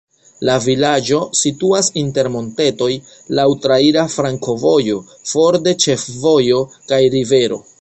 La 0.47 0.53
vilaĝo 0.67 1.17
situas 1.39 1.89
inter 2.03 2.29
montetoj, 2.37 2.89
laŭ 3.41 3.45
traira 3.67 4.07
flankovojo, 4.15 5.05
for 5.35 5.59
de 5.69 5.75
ĉefvojo 5.85 6.65
kaj 6.93 7.03
rivero. 7.19 7.63